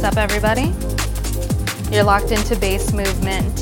What's 0.00 0.16
up, 0.16 0.30
everybody? 0.30 0.72
You're 1.94 2.04
locked 2.04 2.30
into 2.30 2.56
Bass 2.56 2.94
Movement, 2.94 3.54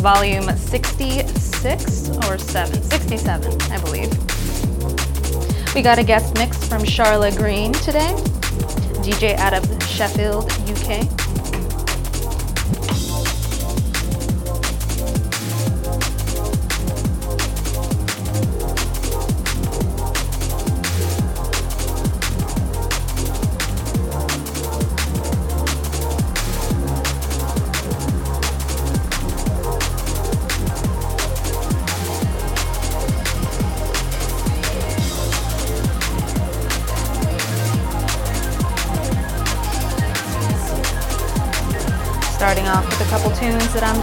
volume 0.00 0.50
66 0.56 2.08
or 2.26 2.36
7? 2.36 2.82
67, 2.82 3.62
I 3.70 3.80
believe. 3.80 4.10
We 5.72 5.82
got 5.82 6.00
a 6.00 6.02
guest 6.02 6.34
mix 6.34 6.66
from 6.66 6.82
Charla 6.82 7.30
Green 7.36 7.72
today, 7.74 8.12
DJ 9.04 9.36
out 9.36 9.54
of 9.54 9.64
Sheffield, 9.84 10.50
UK. 10.68 11.23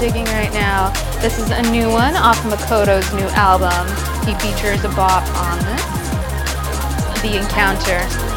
Digging 0.01 0.25
right 0.25 0.51
now. 0.51 0.89
This 1.21 1.37
is 1.37 1.51
a 1.51 1.61
new 1.71 1.87
one 1.87 2.15
off 2.15 2.41
Makoto's 2.41 3.13
new 3.13 3.27
album. 3.37 3.85
He 4.25 4.33
features 4.41 4.83
a 4.83 4.89
bop 4.95 5.23
on 5.37 5.59
this, 5.59 7.21
The 7.21 7.37
Encounter. 7.37 8.30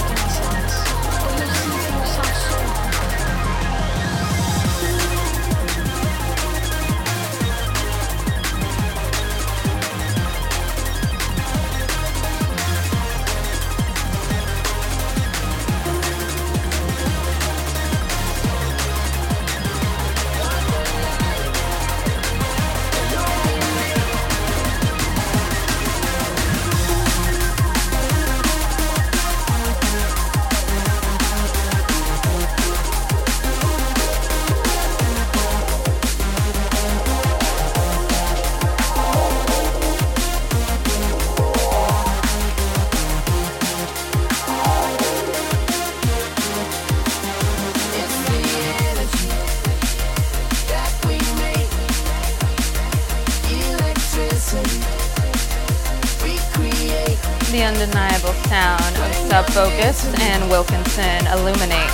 Undeniable 57.94 58.34
sound 58.48 58.96
of 58.96 59.14
Sub 59.14 59.46
Focus 59.50 60.04
and 60.20 60.50
Wilkinson 60.50 61.26
illuminate 61.28 61.90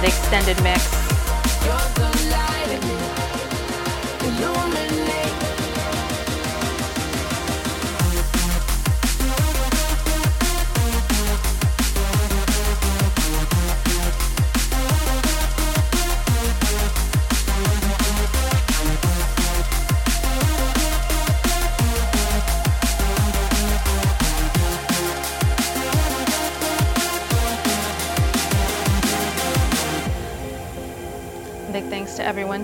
the 0.00 0.06
extended 0.08 0.62
mix. 0.62 1.07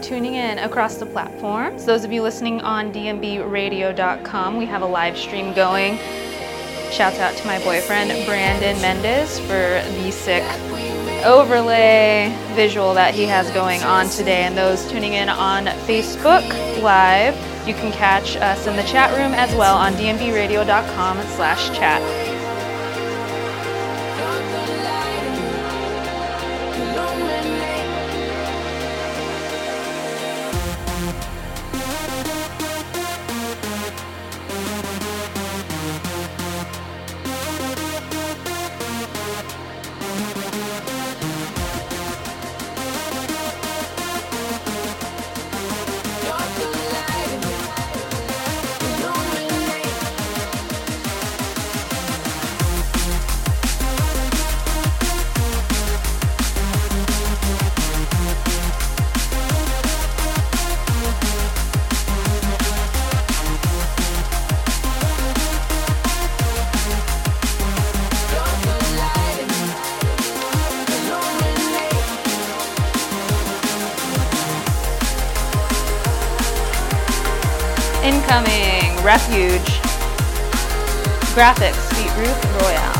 Tuning 0.04 0.34
in 0.34 0.58
across 0.58 0.96
the 0.96 1.06
platforms. 1.06 1.86
Those 1.86 2.04
of 2.04 2.12
you 2.12 2.20
listening 2.20 2.60
on 2.60 2.92
dnbradio.com, 2.92 4.58
we 4.58 4.66
have 4.66 4.82
a 4.82 4.86
live 4.86 5.16
stream 5.16 5.54
going. 5.54 5.96
Shouts 6.92 7.18
out 7.20 7.34
to 7.36 7.46
my 7.46 7.58
boyfriend 7.64 8.10
Brandon 8.26 8.78
Mendez 8.82 9.40
for 9.40 9.80
the 10.02 10.10
sick 10.10 10.44
overlay 11.24 12.36
visual 12.52 12.92
that 12.92 13.14
he 13.14 13.24
has 13.24 13.50
going 13.52 13.82
on 13.82 14.10
today. 14.10 14.42
And 14.42 14.54
those 14.54 14.86
tuning 14.90 15.14
in 15.14 15.30
on 15.30 15.64
Facebook 15.86 16.46
Live, 16.82 17.34
you 17.66 17.72
can 17.72 17.90
catch 17.90 18.36
us 18.36 18.66
in 18.66 18.76
the 18.76 18.82
chat 18.82 19.10
room 19.12 19.32
as 19.32 19.54
well 19.56 19.74
on 19.74 19.94
dnbradio.com 19.94 21.22
slash 21.28 21.74
chat. 21.74 22.02
Refuge 79.14 79.80
Graphics 81.36 81.78
Sweet 81.94 82.10
Roof 82.18 82.60
Royale. 82.60 82.93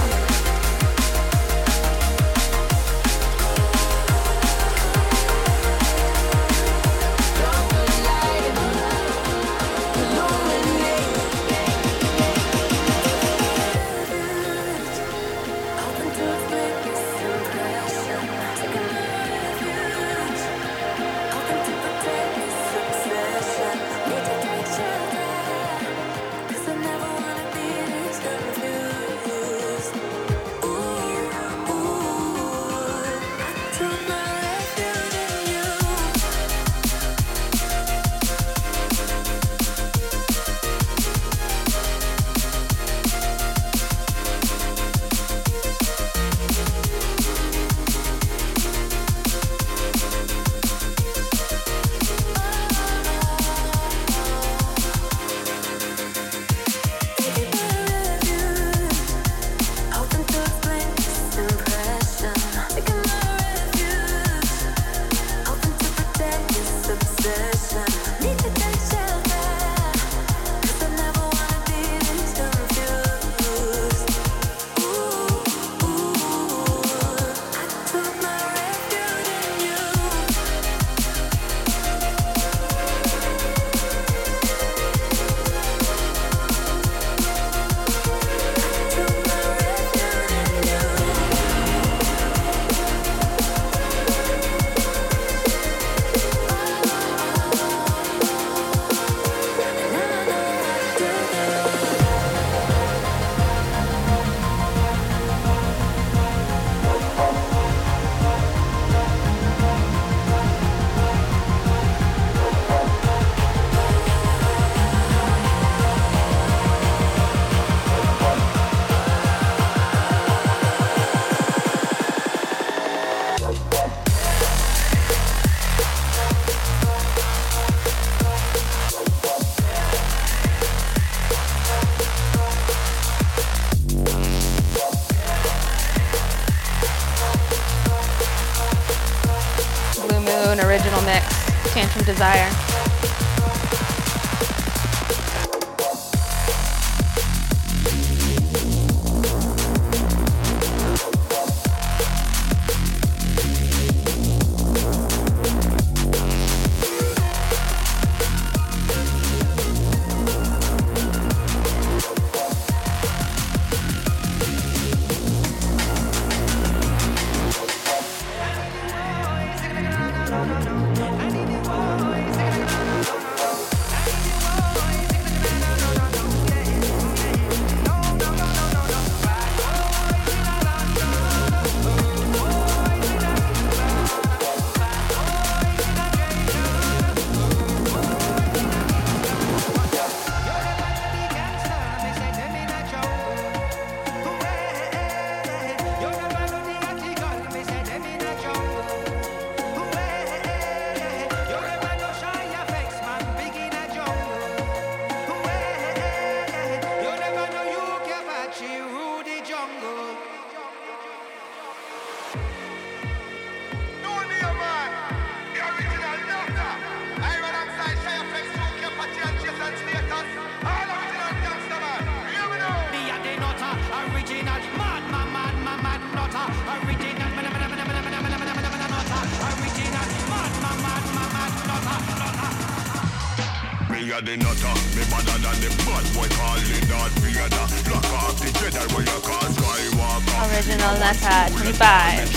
Those 241.21 242.29
of 242.29 242.34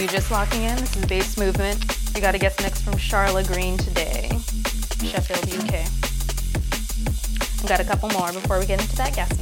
you 0.00 0.08
just 0.08 0.30
locking 0.30 0.62
in, 0.62 0.76
this 0.76 0.96
is 0.96 1.04
Bass 1.04 1.36
Movement. 1.36 1.84
We 2.14 2.22
got 2.22 2.34
a 2.34 2.38
guest 2.38 2.62
mix 2.62 2.80
from 2.80 2.94
Charla 2.94 3.46
Green 3.46 3.76
today, 3.76 4.30
Sheffield, 5.04 5.44
UK. 5.52 5.84
We 7.62 7.68
got 7.68 7.80
a 7.80 7.84
couple 7.84 8.08
more 8.08 8.32
before 8.32 8.58
we 8.58 8.64
get 8.64 8.80
into 8.80 8.96
that 8.96 9.14
guest 9.14 9.38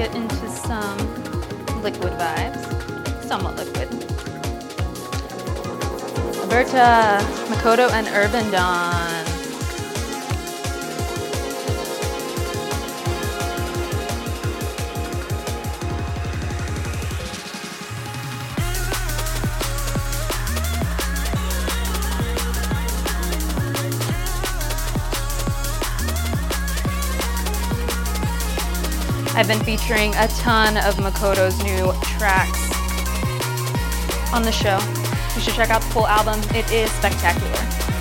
get 0.00 0.16
into 0.16 0.48
some 0.48 0.96
liquid 1.82 2.10
vibes. 2.14 2.64
Somewhat 3.22 3.54
liquid. 3.56 3.92
Alberta, 6.40 7.20
Makoto, 7.50 7.92
and 7.92 8.08
Urban 8.08 8.50
Dawn. 8.50 9.19
I've 29.40 29.48
been 29.48 29.64
featuring 29.64 30.14
a 30.16 30.28
ton 30.28 30.76
of 30.76 30.96
Makoto's 30.96 31.56
new 31.64 31.94
tracks 32.18 32.60
on 34.34 34.42
the 34.42 34.52
show. 34.52 34.78
You 35.34 35.40
should 35.40 35.54
check 35.54 35.70
out 35.70 35.80
the 35.80 35.88
full 35.88 36.06
album. 36.06 36.42
It 36.54 36.70
is 36.70 36.92
spectacular. 36.92 37.99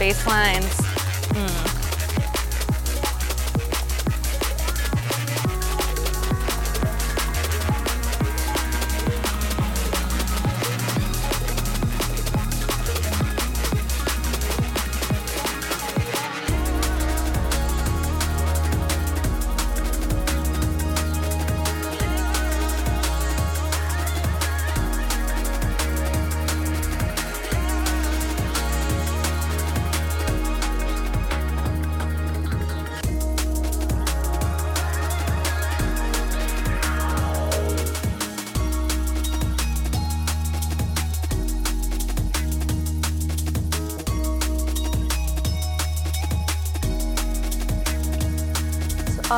Urban 0.00 0.69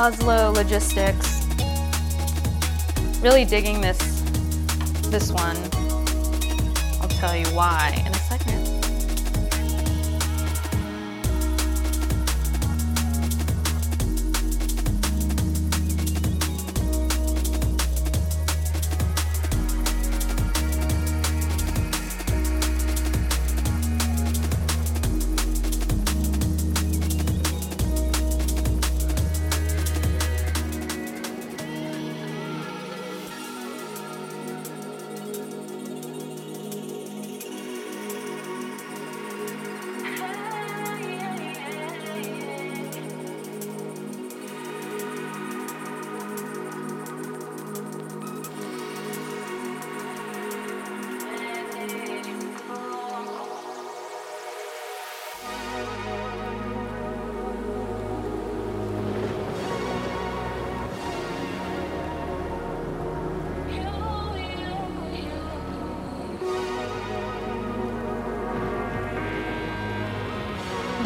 Oslo 0.02 0.50
Logistics. 0.50 1.46
Really 3.22 3.44
digging 3.44 3.80
this 3.80 4.20
this 5.12 5.30
one. 5.30 5.56
I'll 7.00 7.08
tell 7.20 7.36
you 7.36 7.46
why 7.54 8.02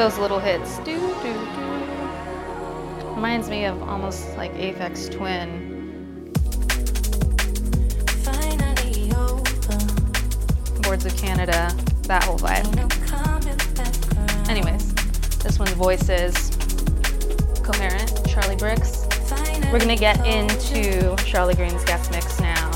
Those 0.06 0.18
little 0.18 0.38
hits. 0.38 0.78
Do, 0.78 1.00
do, 1.20 1.32
do. 1.32 1.32
Reminds 3.16 3.50
me 3.50 3.64
of 3.64 3.82
almost 3.82 4.36
like 4.36 4.54
Aphex 4.54 5.10
Twin. 5.10 6.30
Boards 10.82 11.06
of 11.06 11.16
Canada, 11.16 11.74
that 12.02 12.22
whole 12.22 12.38
vibe. 12.38 12.72
No 12.76 12.86
coming 13.04 13.56
back 13.74 14.16
around. 14.16 14.48
Anyways, 14.48 14.94
this 15.42 15.58
one's 15.58 15.72
voice 15.72 16.08
is 16.08 16.50
coherent. 17.64 18.28
Charlie 18.28 18.54
Bricks. 18.54 19.06
Finally 19.28 19.72
We're 19.72 19.80
gonna 19.80 19.96
get 19.96 20.24
into 20.24 21.16
Charla 21.24 21.56
Green's 21.56 21.82
guest 21.82 22.12
mix 22.12 22.38
now. 22.38 22.75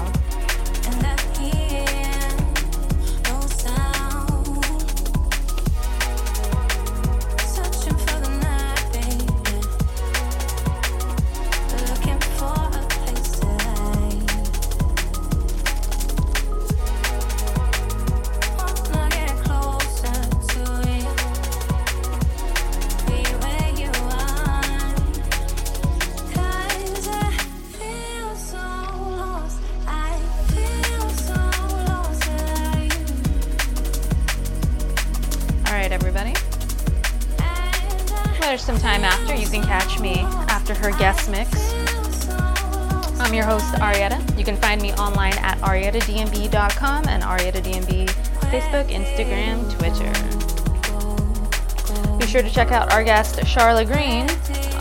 Check 52.60 52.72
out 52.72 52.92
our 52.92 53.02
guest, 53.02 53.36
Charla 53.36 53.86
Green, 53.86 54.28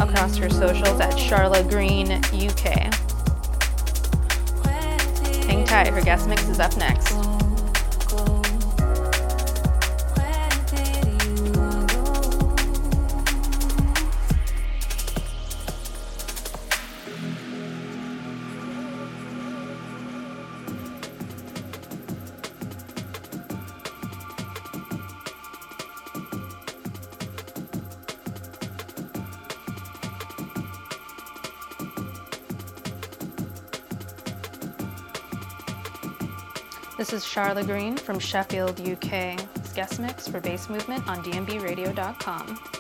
across 0.02 0.36
her 0.36 0.50
socials 0.50 1.00
at 1.00 1.14
Charla 1.14 1.64
Green 1.70 2.12
UK. 2.12 2.94
Hang 5.46 5.64
tight, 5.64 5.88
her 5.88 6.02
guest 6.02 6.28
mix 6.28 6.44
is 6.50 6.60
up 6.60 6.76
next. 6.76 7.09
This 37.00 37.14
is 37.14 37.24
Charla 37.24 37.66
Green 37.66 37.96
from 37.96 38.20
Sheffield, 38.20 38.82
UK. 38.82 39.40
Guest 39.74 40.02
mix 40.02 40.28
for 40.28 40.42
Bass 40.42 40.68
Movement 40.68 41.08
on 41.08 41.24
dnbradio.com. 41.24 42.79